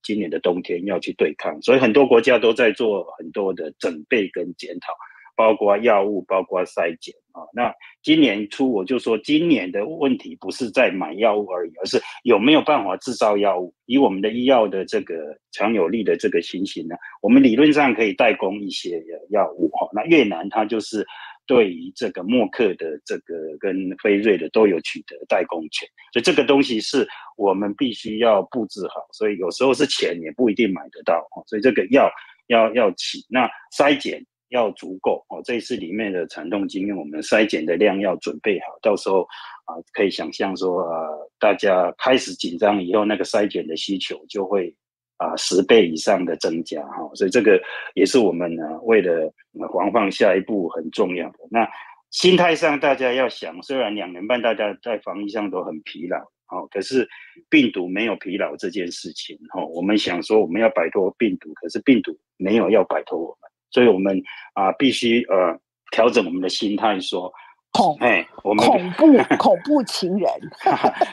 [0.03, 4.91] 今年的冬天要去对抗，所以很多国家都在做很多的准备跟检讨，
[5.37, 7.45] 包括药物，包括筛检啊。
[7.53, 7.70] 那
[8.03, 13.74] 今年初我就说，今年的问题不是在买药物而已，而是有没有办法制造药物。
[13.84, 19.87] 以我们的医药的这个强有力的这个情形呢，我们理论上可以代工一些药物哈。
[19.93, 21.07] 那越南它就是。
[21.47, 32.11] 对于这个默克的这个跟辉瑞的都有取得代工权，所以这个东西是我们必须要布置好，所以有时候是钱也不一定买得到，所以这个药
[32.49, 35.40] 要要起，那筛检要足够哦。
[35.44, 39.22] 这一次里面的惨痛经验，我们筛检的量要准备好，到时候
[39.64, 44.74] 啊可以想象说啊，大家开始紧张以后，那个筛检的需求就会。
[45.18, 47.60] 啊，十倍以上的增加哈，所以这个
[47.94, 49.32] 也是我们呢为了
[49.72, 51.38] 防范下一步很重要的。
[51.50, 51.68] 那
[52.10, 57.08] 心态上，大家要想，虽然两年半大家在防疫上都很疲劳，哦，可是
[57.48, 64.22] 病毒没有疲劳这件事情，哈，我们想说我们要摆脱病毒，可是病毒没有要摆脱我们，所以我们
[64.54, 65.58] 啊必须呃
[65.90, 67.32] 调整我们的心态说。
[67.77, 69.07] 恐哎，我们恐怖
[69.37, 70.31] 恐怖情人，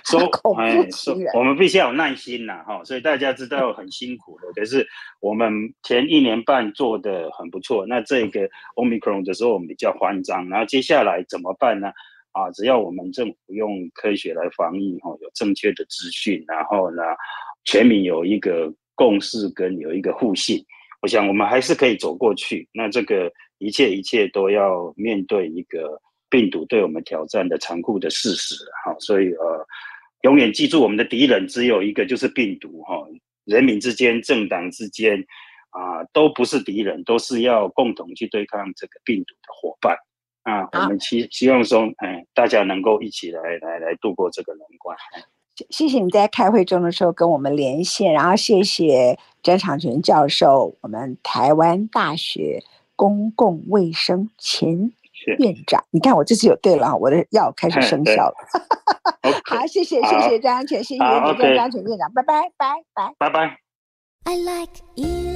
[0.05, 4.87] 说 恐怖情人，我们必须要有耐心呐，哈，所以大家知道很辛苦的，可是
[5.19, 5.51] 我们
[5.83, 7.85] 前一年半做的很不错。
[7.85, 8.47] 那这个
[8.77, 11.91] Omicron 的时候，我们比较慌张，然后接下来怎么办呢？
[12.31, 17.03] 啊，只要我们政府用科学来防疫，哈，有正确的资讯，然后呢，
[17.65, 20.63] 全民有一个共识跟有一个互信，
[21.01, 22.69] 我想我们还是可以走过去。
[22.73, 25.99] 那这个一切一切都要面对一个。
[26.33, 29.67] 病毒对我们挑战的残酷的事实，哈，所以呃，
[30.21, 32.95] 永远记住我们的敌人只有一个，就是病毒，哈。
[33.45, 35.19] 人民之间、政党之间
[35.69, 39.95] 啊、呃，都不是敌人，都是要共同去对抗这个病毒的伙伴
[40.41, 40.67] 啊。
[40.71, 44.97] 我们希希望说，哎，大家能够一起来来来度过这个难关。
[45.69, 52.63] 谢谢你在开会中的时候跟我们连线，然后谢谢詹长全教授，我们台湾大学
[52.95, 54.91] 公共卫生前
[55.39, 55.83] 院长。
[55.91, 58.35] 你看我这次有对了，我的药开始生效了。
[59.45, 61.37] 好，谢谢谢谢张安全，谢谢张安
[61.71, 63.57] 全院长，拜拜拜拜拜拜。
[64.25, 65.32] I like